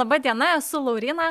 [0.00, 1.26] Labadiena, esu Laurina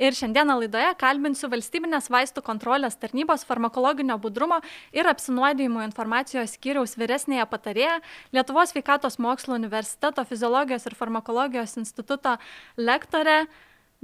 [0.00, 4.60] ir šiandieną laidoje kalbinsiu valstybinės vaistų kontrolės tarnybos farmakologinio budrumo
[4.96, 7.98] ir apsinuodėjimo informacijos skyriaus vyresnėje patarėją
[8.32, 12.38] Lietuvos sveikatos mokslo universiteto fiziologijos ir farmakologijos instituto
[12.80, 13.42] lektorę,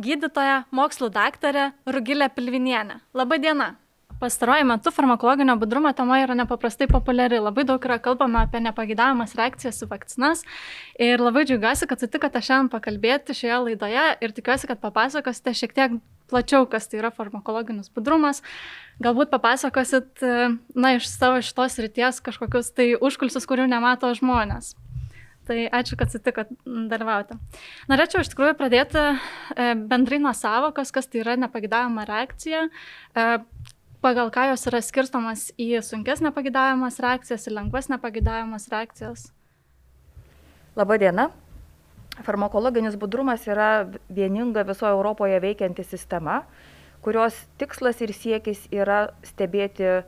[0.00, 3.00] gydytoją, mokslų daktarę Rugilę Pilvinienę.
[3.14, 3.76] Labadiena.
[4.20, 7.38] Pastaruoju metu farmakologinio budrumo tema yra nepaprastai populiari.
[7.40, 10.42] Labai daug yra kalbama apie nepagidavimas reakcijas į vakcinas.
[11.00, 15.96] Ir labai džiaugiuosi, kad sutikote šiandien pakalbėti šioje laidoje ir tikiuosi, kad papasakosite šiek tiek
[16.28, 18.42] plačiau, kas tai yra farmakologinis budrumas.
[19.00, 24.74] Galbūt papasakosit, na, iš savo šitos ryties kažkokius tai užkulsius, kurių nemato žmonės.
[25.48, 27.40] Tai ačiū, kad sutikot dalyvauti.
[27.88, 33.24] Norėčiau iš tikrųjų pradėti e, bendrai nuo savokos, kas tai yra nepagidavimo reakcija e,
[34.00, 39.28] pagal ką jos yra skirstomas į sunkes nepagidavimas reakcijas ir lengvas nepagidavimas reakcijas?
[40.76, 41.30] Labadiena.
[42.20, 46.42] Farmakologinis budrumas yra vieninga visoje Europoje veikianti sistema,
[47.00, 50.02] kurios tikslas ir siekis yra stebėti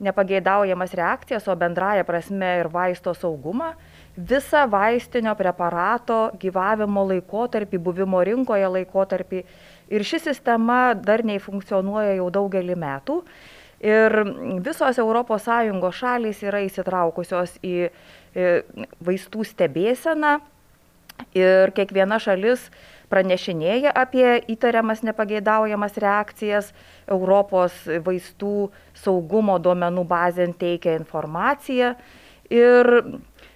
[0.00, 3.74] nepageidaujamas reakcijas, o bendraja prasme ir vaisto saugumą,
[4.16, 9.42] visą vaistinio preparato gyvavimo laikotarpį, buvimo rinkoje laikotarpį
[9.90, 13.20] Ir ši sistema darniai funkcionuoja jau daugelį metų.
[13.80, 14.12] Ir
[14.60, 15.50] visos ES
[15.96, 17.90] šalys yra įsitraukusios į
[19.00, 20.38] vaistų stebėseną.
[21.36, 22.68] Ir kiekviena šalis
[23.10, 26.70] pranešinėja apie įtariamas nepageidaujamas reakcijas,
[27.10, 27.74] Europos
[28.06, 31.94] vaistų saugumo duomenų bazėn teikia informaciją.
[32.50, 32.88] Ir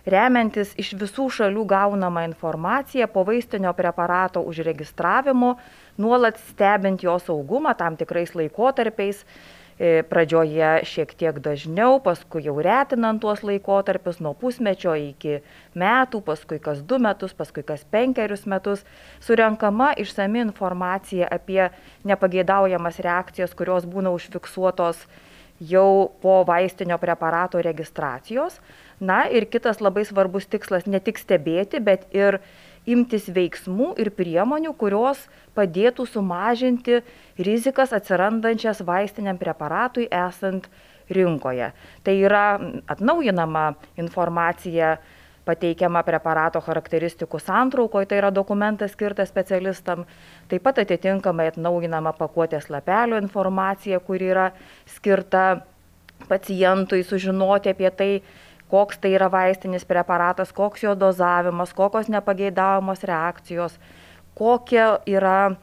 [0.06, 5.54] remiantis iš visų šalių gaunamą informaciją po vaistinio preparato užregistravimo,
[5.98, 9.24] nuolat stebint jo saugumą tam tikrais laikotarpiais.
[9.74, 15.40] E, pradžioje šiek tiek dažniau, paskui jau retinant tuos laikotarpius nuo pusmečio iki
[15.74, 18.84] metų, paskui kas du metus, paskui kas penkerius metus,
[19.18, 21.72] surenkama išsami informacija apie
[22.06, 25.08] nepageidaujamas reakcijas, kurios būna užfiksuotos
[25.58, 28.60] jau po vaistinio preparato registracijos.
[29.00, 32.38] Na ir kitas labai svarbus tikslas ne tik stebėti, bet ir
[32.86, 35.24] imtis veiksmų ir priemonių, kurios
[35.56, 37.00] padėtų sumažinti
[37.38, 40.68] rizikas atsirandančias vaistiniam preparatui esant
[41.10, 41.72] rinkoje.
[42.04, 42.46] Tai yra
[42.88, 44.96] atnaujinama informacija
[45.44, 50.06] pateikiama preparato charakteristikų santraukoje, tai yra dokumentas skirtas specialistam,
[50.48, 54.46] taip pat atitinkamai atnaujinama pakuotės lapelio informacija, kuri yra
[54.88, 55.44] skirta
[56.28, 58.10] pacientui sužinoti apie tai,
[58.72, 63.76] koks tai yra vaistinis preparatas, koks jo dozavimas, kokios nepageidaujamos reakcijos,
[64.38, 65.54] kokia yra,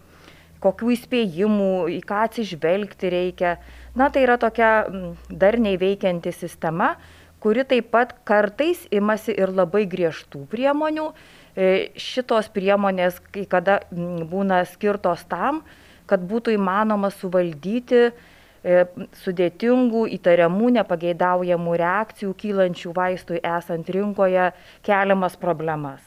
[0.62, 3.56] kokių įspėjimų, į ką atsižvelgti reikia.
[3.98, 4.86] Na, tai yra tokia
[5.28, 6.94] darniai veikianti sistema,
[7.42, 11.10] kuri taip pat kartais imasi ir labai griežtų priemonių.
[11.52, 15.66] E, šitos priemonės kai kada būna skirtos tam,
[16.08, 18.12] kad būtų įmanoma suvaldyti
[18.62, 24.52] sudėtingų, įtariamų, nepageidaujamų reakcijų kylančių vaistui esant rinkoje
[24.86, 26.04] keliamas problemas.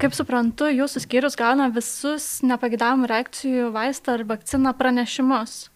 [0.00, 5.66] Kaip suprantu, jūsų skyrius gauna visus nepageidavimų reakcijų vaistą ar vakciną pranešimus.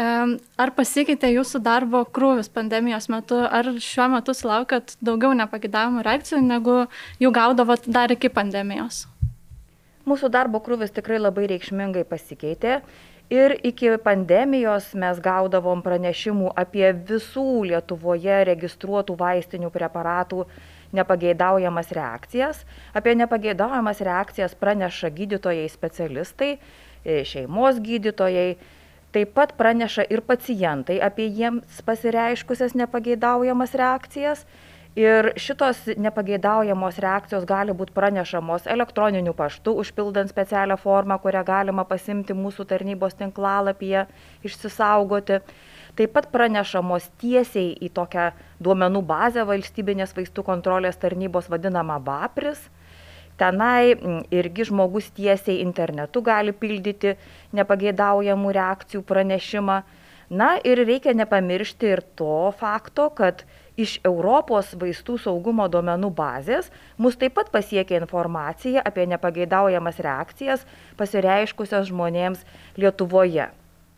[0.00, 6.78] Ar pasikeitė jūsų darbo krūvis pandemijos metu, ar šiuo metu sulaukat daugiau nepagidavimų reakcijų, negu
[7.20, 9.04] jų gaudavot dar iki pandemijos?
[10.08, 12.80] Mūsų darbo krūvis tikrai labai reikšmingai pasikeitė
[13.30, 20.44] ir iki pandemijos mes gaudavom pranešimų apie visų Lietuvoje registruotų vaistinių preparatų
[20.94, 22.64] nepageidaujamas reakcijas.
[22.94, 26.58] Apie nepageidaujamas reakcijas praneša gydytojai specialistai,
[27.04, 28.56] e, šeimos gydytojai.
[29.14, 34.46] Taip pat praneša ir pacientai apie jiems pasireiškusias nepageidaujamas reakcijas
[34.96, 42.36] ir šitos nepageidaujamos reakcijos gali būt pranešamos elektroniniu paštu užpildant specialią formą kurią galima pasiimti
[42.38, 44.06] mūsų tarnybos tinklalapyje
[44.46, 45.40] išsisaugoti.
[45.94, 48.30] Taip pat pranešamos tiesiai į tokią
[48.62, 52.62] duomenų bazę valstybinės vaistų kontrolės tarnybos vadinamą vapris.
[53.38, 53.94] Tenai
[54.30, 57.16] irgi žmogus tiesiai internetu gali pildyti
[57.54, 59.82] nepageidaujamų reakcijų pranešimą.
[60.30, 63.42] Na ir reikia nepamiršti ir to fakto kad
[63.80, 70.64] iš Europos vaistų saugumo duomenų bazės mus taip pat pasiekia informacija apie nepageidaujamas reakcijas
[71.00, 72.46] pasireiškusias žmonėms
[72.78, 73.50] Lietuvoje.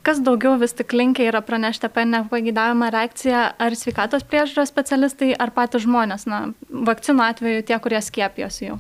[0.06, 5.50] Kas daugiau vis tik linkia yra pranešti apie nepageidavimą reakciją, ar sveikatos priežiūros specialistai, ar
[5.50, 8.76] patys žmonės, na, vakcinų atveju tie, kurie skiepijosi jau?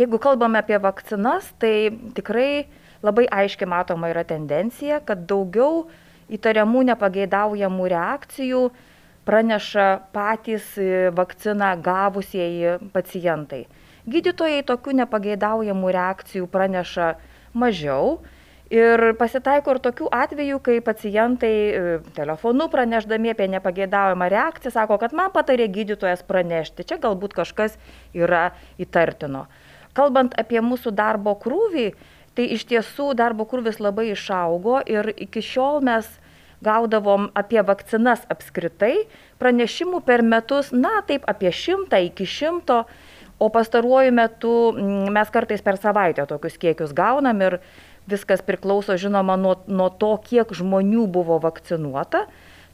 [0.00, 2.64] Jeigu kalbame apie vakcinas, tai tikrai
[3.04, 5.84] labai aiškiai matoma yra tendencija, kad daugiau
[6.32, 8.62] įtariamų nepageidaujamų reakcijų
[9.26, 13.66] praneša patys e, vakciną gavusieji pacientai.
[14.06, 17.14] gydytojai tokių nepageidaujamų reakcijų praneša
[17.54, 18.20] mažiau.
[18.66, 21.82] Ir pasitaiko ir tokių atvejų, kai pacientai e,
[22.16, 26.86] telefonu pranešdami apie nepageidaujamą reakciją sako, kad man patarė gydytojas pranešti.
[26.86, 27.78] Čia galbūt kažkas
[28.14, 28.48] yra
[28.82, 29.44] įtartino.
[29.94, 31.92] Kalbant apie mūsų darbo krūvį,
[32.34, 36.10] tai iš tiesų darbo krūvis labai išaugo ir iki šiol mes
[36.64, 39.06] gaudavom apie vakcinas apskritai
[39.40, 42.84] pranešimų per metus, na taip apie šimtą iki šimto,
[43.38, 44.52] o pastaruoju metu
[45.12, 47.58] mes kartais per savaitę tokius kiekius gaunam ir
[48.08, 52.24] viskas priklauso žinoma nuo, nuo to, kiek žmonių buvo vakcinuota,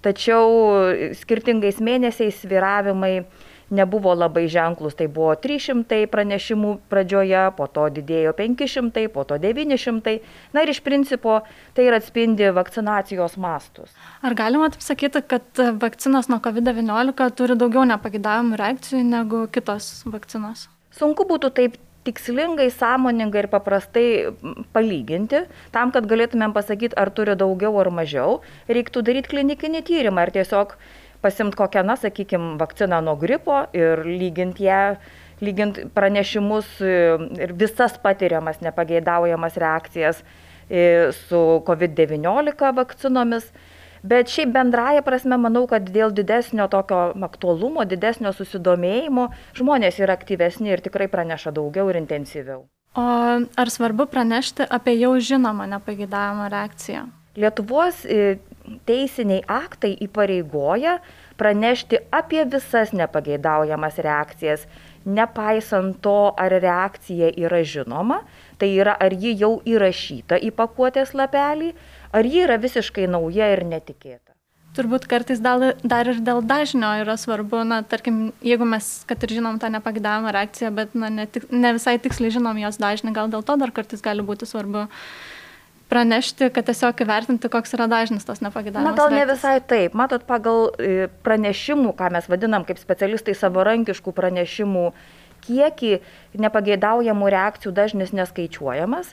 [0.05, 3.25] tačiau skirtingais mėnesiais sviravimai
[3.73, 10.19] nebuvo labai ženklus, tai buvo 300 pranešimų pradžioje, po to didėjo 500, po to 900.
[10.53, 11.41] Na ir iš principo
[11.77, 13.95] tai ir atspindi vakcinacijos mastus.
[14.23, 20.69] Ar galima taip sakyti, kad vakcinos nuo COVID-19 turi daugiau nepagidavimų reakcijų negu kitos vakcinos?
[20.93, 24.07] Sunku būtų taip tikslingai, sąmoningai ir paprastai
[24.75, 25.45] palyginti,
[25.75, 28.41] tam, kad galėtumėm pasakyti, ar turi daugiau ar mažiau,
[28.71, 30.75] reiktų daryti klinikinį tyrimą ir tiesiog
[31.23, 34.97] pasimt kokią, na, sakykime, vakciną nuo gripo ir lygint ją,
[35.43, 40.23] lygint pranešimus ir visas patiriamas nepageidaujamas reakcijas
[40.69, 43.53] e, su COVID-19 vakcinomis.
[44.03, 50.75] Bet šiaip bendraja prasme manau, kad dėl didesnio tokio aktualumo, didesnio susidomėjimo žmonės yra aktyvesni
[50.75, 52.65] ir tikrai praneša daugiau ir intensyviau.
[52.99, 53.03] O
[53.57, 57.07] ar svarbu pranešti apie jau žinomą nepageidavimą reakciją?
[57.39, 58.37] Lietuvos e,
[58.89, 60.99] teisiniai aktai įpareigoja
[61.41, 64.67] pranešti apie visas nepageidaujamas reakcijas,
[65.05, 68.23] nepaisant to, ar reakcija yra žinoma,
[68.59, 71.73] tai yra ar ji jau įrašyta į pakuotės lapelį,
[72.15, 74.31] ar ji yra visiškai nauja ir netikėta.
[74.73, 79.35] Turbūt kartais dal, dar ir dėl dažnio yra svarbu, na, tarkim, jeigu mes, kad ir
[79.37, 83.45] žinom tą nepagidavimą reakciją, bet na, ne, ne visai tiksliai žinom jos dažnį, gal dėl
[83.45, 85.03] to dar kartais gali būti svarbu uh,
[85.93, 88.93] pranešti, kad tiesiog įvertinti, koks yra dažnis tos nepagėdavimas.
[88.93, 89.97] Na, gal ne visai taip.
[89.99, 94.87] Matot, pagal e, pranešimų, ką mes vadinam kaip specialistai savarankiškų pranešimų
[95.43, 95.97] kiekį
[96.43, 99.13] nepageidaujamų reakcijų dažnis neskaičiuojamas.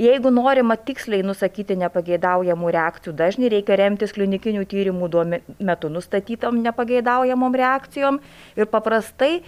[0.00, 5.08] Jeigu norima tiksliai nusakyti nepageidaujamų reakcijų dažnį, reikia remtis klinikinių tyrimų
[5.58, 8.20] metu nustatytom nepageidaujamom reakcijom
[8.60, 9.40] ir paprastai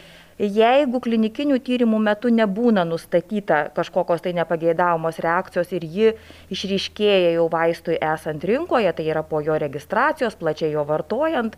[0.42, 6.08] jeigu klinikinių tyrimų metu nebūna nustatyta kažkokios tai nepageidaujamos reakcijos ir ji
[6.54, 11.54] išryškėja jau vaistui esant rinkoje, tai yra po jo registracijos, plačiai jo vartojant,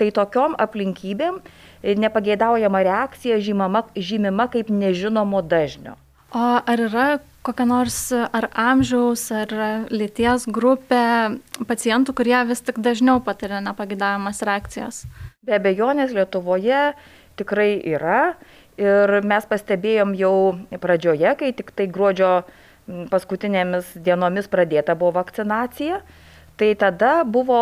[0.00, 1.42] tai tokiom aplinkybėm
[1.82, 5.98] nepageidaujama reakcija žymama, žymima kaip nežinomo dažnio.
[6.32, 7.06] O ar yra
[7.44, 9.50] kokia nors ar amžiaus, ar
[9.92, 11.36] lyties grupė
[11.68, 15.02] pacientų, kurie vis tik dažniau patiria nepageidavimas reakcijas?
[15.42, 16.92] Be abejonės Lietuvoje
[17.40, 18.34] tikrai yra.
[18.80, 20.34] Ir mes pastebėjom jau
[20.80, 22.42] pradžioje, kai tik tai gruodžio
[23.12, 26.00] paskutinėmis dienomis pradėta buvo vakcinacija,
[26.58, 27.60] tai tada buvo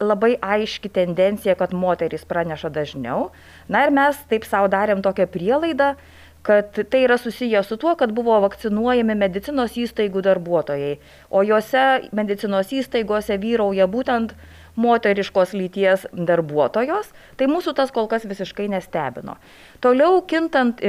[0.00, 3.30] labai aiški tendencija, kad moterys praneša dažniau.
[3.68, 5.94] Na ir mes taip savo darėm tokią prielaidą,
[6.42, 10.94] kad tai yra susiję su tuo, kad buvo vakcinuojami medicinos įstaigų darbuotojai,
[11.28, 14.32] o juose medicinos įstaigose vyrauja būtent
[14.78, 19.36] moteriškos lyties darbuotojos, tai mūsų tas kol kas visiškai nestebino.
[19.82, 20.82] Toliau kintant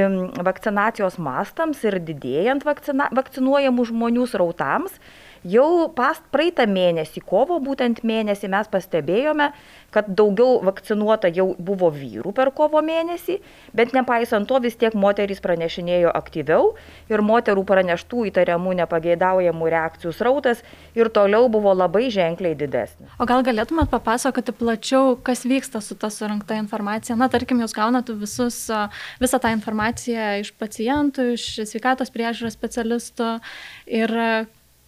[0.46, 4.98] vakcinacijos mastams ir didėjant vakcina, vakcinuojamų žmonių srautams,
[5.42, 9.48] Jau past praeitą mėnesį, kovo būtent mėnesį mes pastebėjome,
[9.90, 13.40] kad daugiau vakcinuota jau buvo vyrų per kovo mėnesį,
[13.74, 16.76] bet nepaisant to vis tiek moterys pranešinėjo aktyviau
[17.10, 20.62] ir moterų praneštų įtariamų nepageidaujamų reakcijų srautas
[20.94, 23.10] ir toliau buvo labai ženkliai didesnis.
[23.18, 27.18] O gal galėtumėt papasakoti plačiau, kas vyksta su ta surinkta informacija?
[27.18, 28.68] Na, tarkim, jūs gaunate visus,
[29.18, 33.40] visą tą informaciją iš pacientų, iš sveikatos priežiūros specialistų
[33.90, 34.20] ir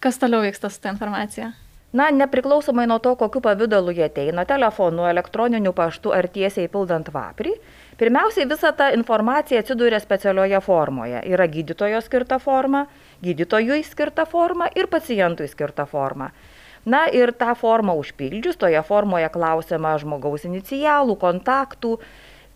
[0.04, 1.52] Kas toliau vyksta su ta informacija?
[1.92, 7.54] Na, nepriklausomai nuo to, kokiu pavydalu jie ateina, telefonu, elektroniniu paštu ar tiesiai pildant vaprį,
[7.96, 11.22] pirmiausiai visa ta informacija atsiduria specialioje formoje.
[11.32, 12.82] Yra gydytojo skirta forma,
[13.24, 16.28] gydytojui skirta forma ir pacientui skirta forma.
[16.84, 21.94] Na ir tą formą užpildžius, toje formoje klausima žmogaus inicialų, kontaktų,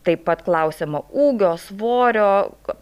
[0.09, 2.29] taip pat klausiama ūgio, svorio,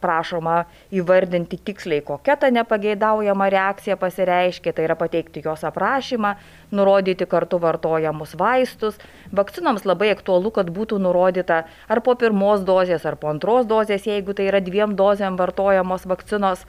[0.02, 0.62] prašoma
[0.94, 6.36] įvardinti tiksliai, kokia ta nepageidaujama reakcija pasireiškia, tai yra pateikti jos aprašymą,
[6.76, 8.98] nurodyti kartu vartojamus vaistus.
[9.34, 14.36] Vakcinoms labai aktualu, kad būtų nurodyta ar po pirmos dozės, ar po antros dozės, jeigu
[14.36, 16.66] tai yra dviem dozėm vartojamos vakcinos.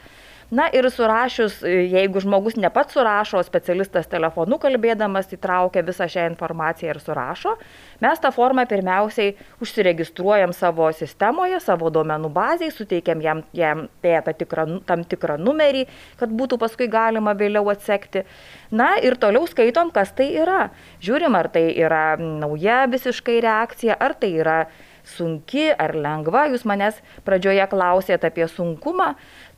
[0.48, 6.94] Na ir surašius, jeigu žmogus ne pats surašo, specialistas telefonu kalbėdamas įtraukia visą šią informaciją
[6.94, 7.58] ir surašo,
[8.00, 14.68] mes tą formą pirmiausiai užsiregistruojam savo sistemoje, savo duomenų bazėje, suteikiam jam, jam tą tikrą,
[14.88, 15.84] tam tikrą numerį,
[16.16, 18.24] kad būtų paskui galima vėliau atsekti.
[18.72, 20.70] Na ir toliau skaitom, kas tai yra.
[21.04, 24.62] Žiūrim, ar tai yra nauja visiškai reakcija, ar tai yra
[25.08, 26.46] sunki ar lengva.
[26.52, 29.14] Jūs manęs pradžioje klausėte apie sunkumą.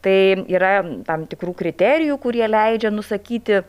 [0.05, 0.77] Tai yra
[1.07, 3.63] tam tikrų kriterijų, kurie leidžia nusakyti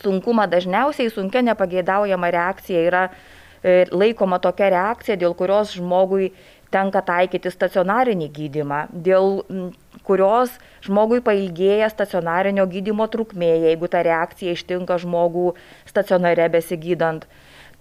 [0.00, 0.48] sunkumą.
[0.50, 6.32] Dažniausiai sunkia nepageidaujama reakcija yra e, laikoma tokia reakcija, dėl kurios žmogui
[6.72, 9.42] tenka taikyti stacionarinį gydimą, dėl
[10.06, 10.54] kurios
[10.84, 15.52] žmogui pailgėja stacionarinio gydimo trukmė, jeigu ta reakcija ištinka žmogų
[15.90, 17.28] stacionare besigydant.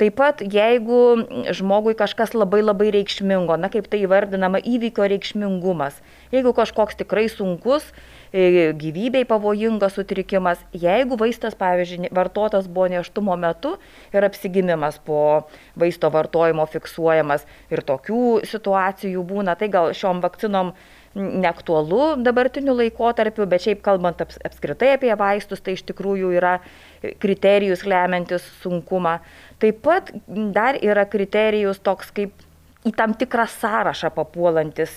[0.02, 0.98] Taip pat, jeigu
[1.54, 6.00] žmogui kažkas labai labai reikšmingo, na kaip tai įvardinama, įvykio reikšmingumas,
[6.34, 7.86] jeigu kažkoks tikrai sunkus,
[8.34, 13.76] e, gyvybei pavojingas sutrikimas, jeigu vaistas, pavyzdžiui, vartotas buvo neštumo metu
[14.10, 15.46] ir apsigimimas po
[15.78, 20.74] vaisto vartojimo fiksuojamas ir tokių situacijų būna, tai gal šiom vakcinom
[21.16, 26.58] neaktualu dabartiniu laikotarpiu, bet šiaip kalbant aps, apskritai apie vaistus, tai iš tikrųjų yra
[27.24, 29.18] kriterijus lemiantis sunkumą.
[29.62, 30.14] Taip pat
[30.56, 32.48] dar yra kriterijus toks kaip
[32.82, 34.96] į tam tikrą sąrašą papuolantis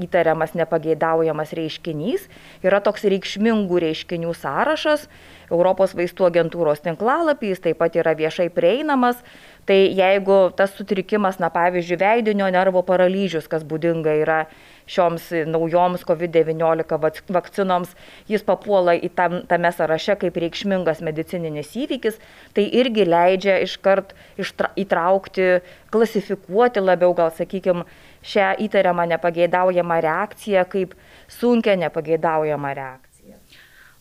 [0.00, 2.28] įtariamas nepageidaujamas reiškinys.
[2.64, 5.08] Yra toks reikšmingų reiškinių sąrašas,
[5.50, 9.20] Europos vaistų agentūros tinklalapį, jis taip pat yra viešai prieinamas.
[9.64, 14.42] Tai jeigu tas sutrikimas, na pavyzdžiui, veidinio nervo paralyžius, kas būdinga yra
[14.84, 17.94] šioms naujoms COVID-19 vakcinoms,
[18.28, 22.20] jis papuola į tam, tame sąraše kaip reikšmingas medicininis įvykis,
[22.52, 25.48] tai irgi leidžia iškart ištra, įtraukti,
[25.94, 27.88] klasifikuoti labiau, gal sakykime,
[28.24, 30.94] šią įtariamą nepageidaujamą reakciją kaip
[31.40, 33.13] sunkia nepageidaujamą reakciją.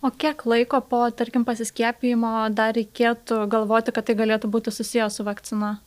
[0.04, 5.24] O kiek laiko po, tarkim, pasiskiepijimo dar reikėtų galvoti, kad tai galėtų būti susijęs su
[5.24, 5.78] vakcina?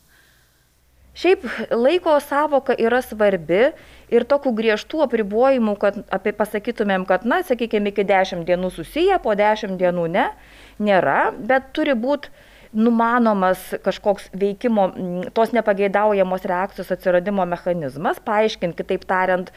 [1.17, 3.75] Šiaip laiko savoka yra svarbi
[4.13, 9.37] ir tokių griežtų apribojimų, kad apie pasakytumėm, kad, na, sakykime, iki 10 dienų susiję, po
[9.37, 10.27] 10 dienų ne,
[10.81, 12.33] nėra, bet turi būti
[12.77, 14.91] numanomas kažkoks veikimo,
[15.37, 19.53] tos nepageidaujamos reakcijos atsiradimo mechanizmas, paaiškinti, kitaip tariant,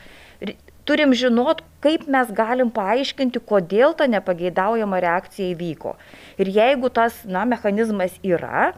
[0.89, 5.93] turim žinot, kaip mes galim paaiškinti, kodėl ta nepageidaujama reakcija įvyko.
[6.41, 8.73] Ir jeigu tas na, mechanizmas yra,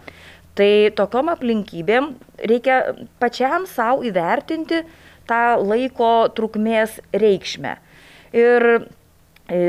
[0.57, 2.11] Tai tokiom aplinkybėm
[2.49, 2.81] reikia
[3.21, 4.81] pačiam savo įvertinti
[5.29, 7.77] tą laiko trukmės reikšmę.
[8.35, 8.65] Ir
[9.47, 9.61] e,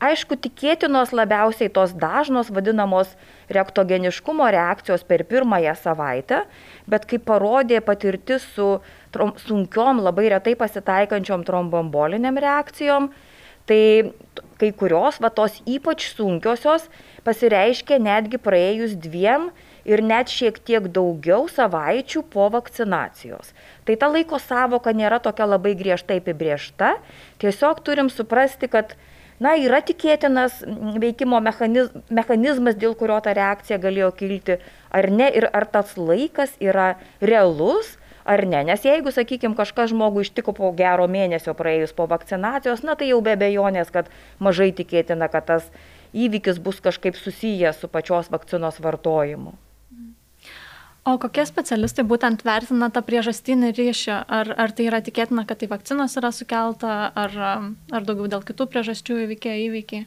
[0.00, 3.12] aišku, tikėtinos labiausiai tos dažnos vadinamos
[3.52, 6.42] reaktogeniškumo reakcijos per pirmąją savaitę,
[6.88, 8.78] bet kaip parodė patirtis su
[9.14, 13.10] trom, sunkiom, labai retai pasitaikančiom trombomboliniam reakcijom,
[13.68, 14.12] tai
[14.58, 16.88] kai kurios, va tos ypač sunkiosios,
[17.26, 19.50] pasireiškia netgi praėjus dviem
[19.88, 23.52] ir net šiek tiek daugiau savaičių po vakcinacijos.
[23.86, 26.96] Tai ta laiko savoka nėra tokia labai griežtai apibriešta,
[27.40, 28.96] tiesiog turim suprasti, kad
[29.40, 30.60] na, yra tikėtinas
[30.98, 34.58] veikimo mechaniz, mechanizmas, dėl kurio ta reakcija galėjo kilti,
[34.90, 37.94] ar ne, ir ar tas laikas yra realus,
[38.28, 38.62] ar ne.
[38.68, 43.22] Nes jeigu, sakykime, kažkas žmogų ištiko po gero mėnesio praėjus po vakcinacijos, na tai jau
[43.24, 44.10] be bejonės, kad
[44.44, 45.70] mažai tikėtina, kad tas
[46.12, 49.56] įvykis bus kažkaip susijęs su pačios vakcinos vartojimu.
[51.08, 54.16] O kokie specialistai būtent vertina tą priežastinį ryšį?
[54.38, 58.66] Ar, ar tai yra tikėtina, kad tai vakcinos yra sukelta, ar, ar daugiau dėl kitų
[58.74, 60.04] priežasčių įvykiai įvykiai?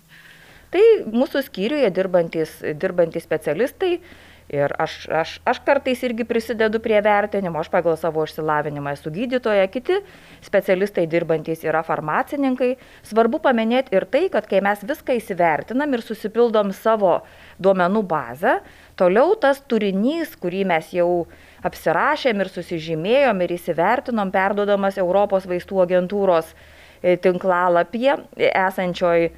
[0.72, 3.96] Tai mūsų skyriuje dirbantis, dirbantis specialistai
[4.51, 9.70] Ir aš, aš, aš kartais irgi prisidedu prie vertinimo, aš pagal savo išsilavinimą esu gydytoja,
[9.72, 10.01] kiti
[10.43, 12.74] specialistai dirbantys yra farmacininkai.
[13.08, 17.22] Svarbu paminėti ir tai, kad kai mes viską įsivertinam ir susipildom savo
[17.63, 18.58] duomenų bazę,
[19.00, 21.08] toliau tas turinys, kurį mes jau
[21.63, 28.20] apsirašėm ir susižymėjom ir įsivertinom, perdodamas Europos vaistų agentūros e, tinklalapyje
[28.51, 29.29] esančioj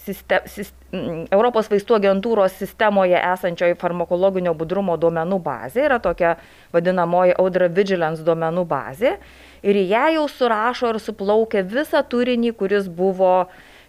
[0.00, 6.36] sistem, sistem, Europos vaistų agentūros sistemoje esančioje farmakologinio budrumo duomenų bazė yra tokia
[6.72, 9.16] vadinamoji Audra Vigilance duomenų bazė
[9.66, 13.34] ir į ją jau surašo ir suplaukia visą turinį, kuris buvo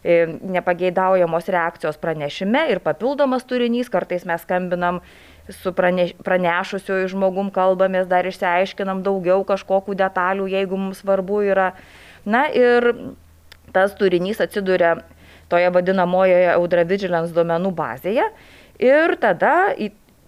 [0.03, 5.01] e, nepageidaujamos reakcijos pranešime ir papildomas turinys, kartais mes skambinam
[5.48, 11.72] su praneš, pranešusiu žmogum kalbamės, dar išsiaiškinam daugiau kažkokių detalių, jeigu mums svarbu yra.
[12.27, 12.91] Na ir
[13.72, 14.98] tas turinys atsiduria
[15.51, 18.27] toje vadinamojoje Audra Vigilance duomenų bazėje
[18.83, 19.73] ir tada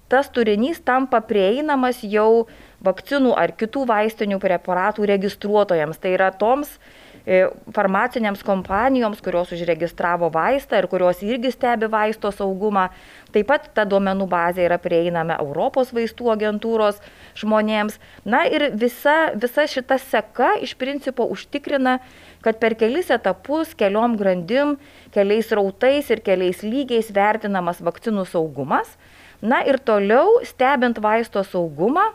[0.10, 2.48] tas turinys tampa prieinamas jau
[2.82, 6.00] vakcinų ar kitų vaistinių preparatų registruotojams.
[6.02, 6.72] Tai yra toms
[7.76, 12.88] farmacinėms kompanijoms, kurios užregistravo vaistą ir kurios irgi stebi vaisto saugumą.
[13.34, 17.02] Taip pat ta duomenų bazė yra prieinama Europos vaistų agentūros
[17.38, 18.00] žmonėms.
[18.26, 22.00] Na ir visa, visa šita seka iš principo užtikrina,
[22.42, 24.78] kad per kelis etapus, keliom grandim,
[25.14, 28.96] keliais rautais ir keliais lygiais vertinamas vakcinų saugumas.
[29.42, 32.10] Na ir toliau, stebint vaisto saugumą,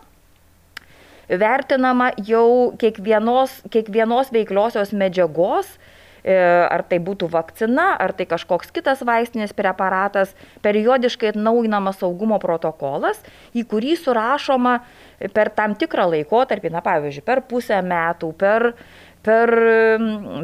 [1.28, 5.68] vertinama jau kiekvienos, kiekvienos veikliosios medžiagos,
[6.24, 13.20] e, ar tai būtų vakcina, ar tai kažkoks kitas vaistinis preparatas, periodiškai atnaujinamas saugumo protokolas,
[13.54, 14.78] į kurį surašoma
[15.34, 18.72] per tam tikrą laikotarpį, na pavyzdžiui, per pusę metų, per,
[19.24, 19.52] per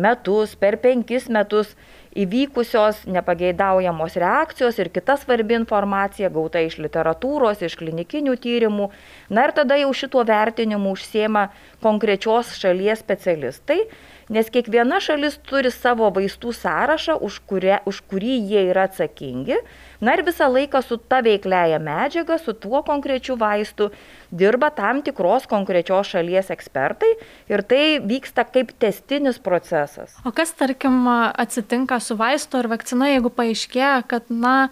[0.00, 1.76] metus, per penkis metus
[2.18, 8.90] įvykusios nepageidaujamos reakcijos ir kita svarbi informacija gauta iš literatūros, iš klinikinių tyrimų.
[9.30, 11.48] Na ir tada jau šituo vertinimu užsiema
[11.84, 13.84] konkrečios šalies specialistai
[14.30, 19.58] nes kiekviena šalis turi savo vaistų sąrašą, už, kurie, už kurį jie yra atsakingi.
[20.00, 23.90] Na ir visą laiką su ta veikliaja medžiaga, su tuo konkrečiu vaistu
[24.32, 27.10] dirba tam tikros konkrečios šalies ekspertai
[27.52, 30.16] ir tai vyksta kaip testinis procesas.
[30.24, 34.70] O kas, tarkim, atsitinka su vaistu ar vakcina, jeigu paaiškėja, kad, na,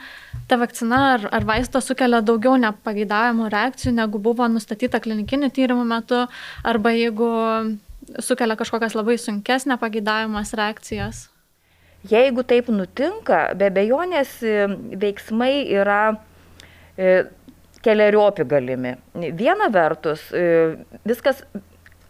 [0.49, 6.25] ta vakcina ar, ar vaistas sukelia daugiau nepageidavimų reakcijų, negu buvo nustatyta klinikinių tyrimų metu,
[6.65, 7.33] arba jeigu
[8.25, 11.29] sukelia kažkokias labai sunkes nepageidavimas reakcijas?
[12.07, 14.69] Jeigu taip nutinka, be bejonės e,
[15.03, 16.03] veiksmai yra
[16.95, 17.25] e,
[17.83, 18.93] keliariopi galimi.
[19.35, 20.77] Viena vertus, e,
[21.09, 21.43] viskas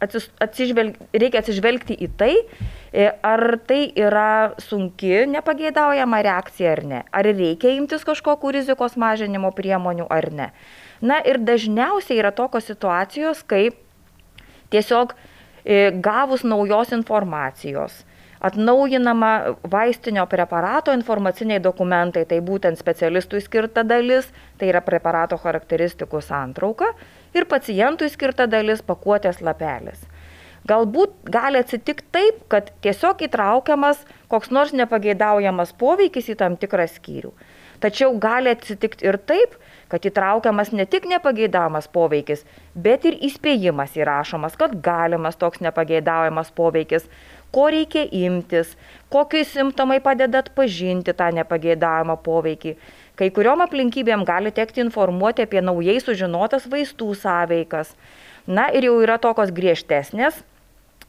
[0.05, 2.35] atsižvelg, reikia atsižvelgti į tai,
[3.27, 7.01] ar tai yra sunki nepageidaujama reakcija ar ne.
[7.11, 10.53] Ar reikia imtis kažkokių rizikos mažinimo priemonių ar ne.
[11.03, 13.73] Na ir dažniausiai yra tokios situacijos, kai
[14.71, 15.17] tiesiog
[16.05, 18.05] gavus naujos informacijos,
[18.41, 19.31] atnaujinama
[19.71, 26.93] vaistinio preparato informaciniai dokumentai, tai būtent specialistui skirta dalis, tai yra preparato charakteristikų santrauka
[27.35, 30.07] ir pacientui skirta dalis pakuotės lapelis.
[30.69, 37.33] Galbūt gali atsitikti taip, kad tiesiog įtraukiamas koks nors nepageidaujamas poveikis į tam tikrą skyrių.
[37.81, 39.55] Tačiau gali atsitikti ir taip,
[39.89, 42.43] kad įtraukiamas ne tik nepageidaujamas poveikis,
[42.75, 47.07] bet ir įspėjimas įrašomas, kad galimas toks nepageidaujamas poveikis,
[47.55, 48.75] ko reikia imtis,
[49.13, 52.75] kokiais simptomai padeda atpažinti tą nepageidaujamą poveikį.
[53.19, 57.95] Kai kuriuom aplinkybėm gali tekti informuoti apie naujai sužinotas vaistų sąveikas.
[58.47, 60.39] Na ir jau yra tokios griežtesnės,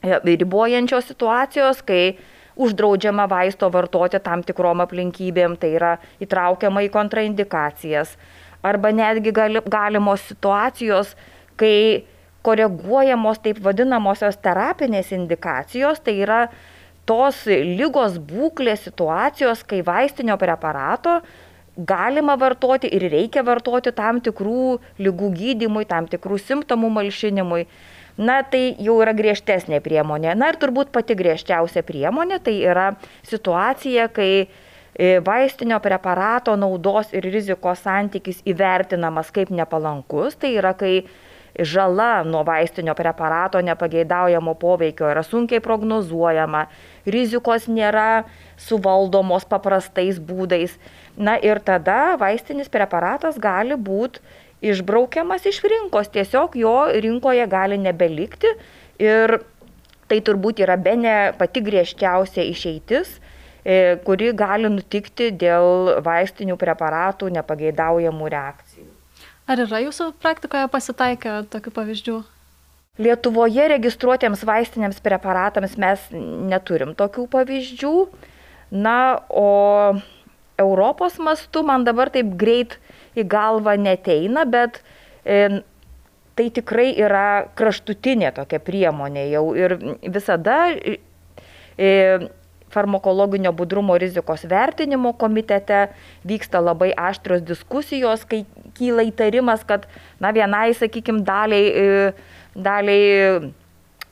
[0.02, 2.18] e, ribojančios situacijos, kai
[2.60, 8.18] uždraudžiama vaisto vartoti tam tikrom aplinkybėm, tai yra įtraukiama į kontraindikacijas.
[8.64, 11.14] Arba netgi gali, galimos situacijos,
[11.56, 12.04] kai
[12.46, 16.42] koreguojamos taip vadinamosios terapinės indikacijos, tai yra
[17.10, 21.20] tos lygos būklės situacijos, kai vaistinio preparato
[21.76, 27.66] galima vartoti ir reikia vartoti tam tikrų lygų gydimui, tam tikrų simptomų malšinimui
[28.20, 30.34] na tai jau yra griežtesnė priemonė.
[30.36, 32.90] Na ir turbūt pati griežčiausia priemonė tai yra
[33.28, 41.06] situacija, kai e, vaistinio preparato naudos ir rizikos santykis įvertinamas kaip nepalankus, tai yra kai
[41.60, 46.66] žala nuo vaistinio preparato nepageidaujamo poveikio yra sunkiai prognozuojama,
[47.06, 48.26] rizikos nėra
[48.58, 50.76] suvaldomos paprastais būdais.
[51.18, 54.22] Na ir tada vaistinis preparatas gali būti
[54.62, 58.52] išbraukiamas iš rinkos, tiesiog jo rinkoje gali nebelikti
[59.00, 59.40] ir
[60.10, 63.20] tai turbūt yra be ne pati griežčiausia išeitis,
[63.64, 68.89] e, kuri gali nutikti dėl vaistinių preparatų nepageidaujamų reakcijų.
[69.50, 72.18] Ar yra jūsų praktikoje pasitaikę tokių pavyzdžių?
[73.02, 76.04] Lietuvoje registruotiems vaistiniams preparatams mes
[76.52, 77.94] neturim tokių pavyzdžių.
[78.70, 79.98] Na, o
[80.62, 82.78] Europos mastu man dabar taip greit
[83.18, 84.84] į galvą neteina, bet
[85.26, 85.64] e,
[86.38, 91.00] tai tikrai yra kraštutinė tokia priemonė jau ir visada e,
[92.74, 95.88] farmakologinio budrumo rizikos vertinimo komitete
[96.28, 98.44] vyksta labai aštrios diskusijos, kai
[98.78, 99.88] kyla įtarimas, kad
[100.20, 103.52] na, vienai, sakykime, daliai, e, daliai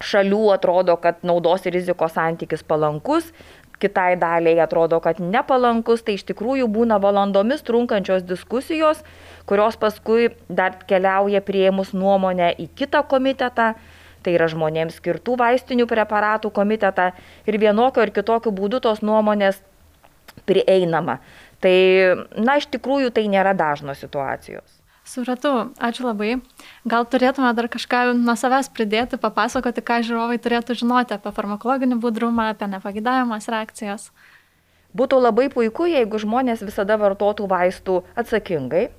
[0.04, 3.32] šalių atrodo, kad naudos ir rizikos santykis palankus,
[3.82, 9.04] kitai daliai atrodo, kad nepalankus, tai iš tikrųjų būna valandomis trunkančios diskusijos,
[9.50, 13.74] kurios paskui dar keliauja prieimus nuomonę į kitą komitetą,
[14.26, 17.12] tai yra žmonėms skirtų vaistinių preparatų komitetą
[17.48, 19.62] ir vienokiu ar kitokiu būdu tos nuomonės
[20.48, 21.20] prieinama.
[21.64, 21.78] Tai,
[22.38, 24.78] na, iš tikrųjų tai nėra dažnos situacijos.
[25.08, 26.34] Supratau, ačiū labai.
[26.84, 32.50] Gal turėtume dar kažką nuo savęs pridėti, papasakoti, ką žiūrovai turėtų žinoti apie farmakologinį budrumą,
[32.52, 34.10] apie nepagidavimas reakcijas.
[34.98, 38.90] Būtų labai puiku, jeigu žmonės visada vartotų vaistų atsakingai.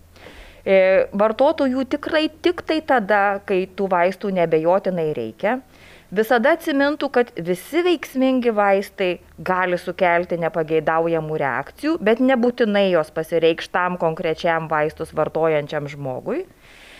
[0.69, 0.79] E,
[1.17, 5.63] vartotų jų tikrai tik tai tada, kai tų vaistų nebejotinai reikia
[6.15, 9.11] visada atsimintų, kad visi veiksmingi vaistai
[9.45, 16.45] gali sukelti nepageidaujamų reakcijų, bet nebūtinai jos pasireikš tam konkrečiam vaistus vartojančiam žmogui.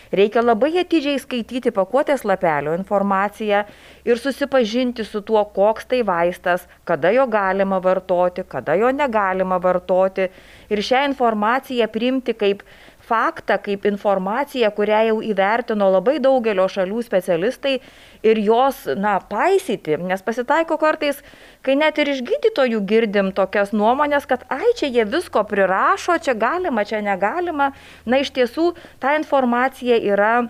[0.09, 3.67] Reikia labai atidžiai skaityti pakuotės lapelio informaciją
[4.09, 10.31] ir susipažinti su tuo, koks tai vaistas, kada jo galima vartoti, kada jo negalima vartoti
[10.73, 12.65] ir šią informaciją priimti kaip
[13.09, 17.79] faktą, kaip informaciją, kurią jau įvertino labai daugelio šalių specialistai
[18.27, 21.23] ir jos, na, paisyti, nes pasitaiko kartais,
[21.67, 26.37] kai net ir iš gydytojų girdim tokias nuomonės, kad, ai, čia jie visko prirašo, čia
[26.39, 27.73] galima, čia negalima.
[28.07, 30.49] Na, iš tiesų, ta informacija yra,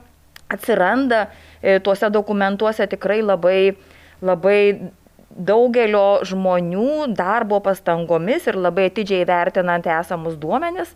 [0.48, 1.26] atsiranda
[1.62, 3.76] e, tuose dokumentuose tikrai labai,
[4.24, 4.60] labai
[5.28, 10.94] daugelio žmonių darbo pastangomis ir labai atidžiai vertinant esamus duomenis.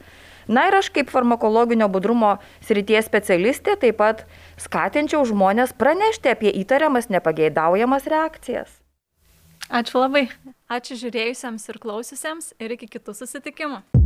[0.48, 4.24] Na ir aš kaip farmakologinio budrumo srities specialistė taip pat
[4.61, 8.78] skatinčiau žmonės pranešti apie įtariamas nepageidaujamas reakcijas.
[9.70, 10.26] Ačiū labai.
[10.72, 14.02] Ačiū žiūrėjusiems ir klausiusiems ir iki kitų susitikimų.